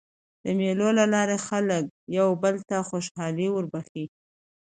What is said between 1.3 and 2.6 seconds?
خلک یو بل